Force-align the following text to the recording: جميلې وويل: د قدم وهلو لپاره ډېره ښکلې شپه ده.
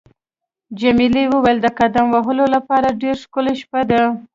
جميلې 0.79 1.23
وويل: 1.31 1.57
د 1.61 1.67
قدم 1.79 2.05
وهلو 2.13 2.45
لپاره 2.55 2.97
ډېره 3.01 3.19
ښکلې 3.23 3.53
شپه 3.61 3.81
ده. 3.89 4.01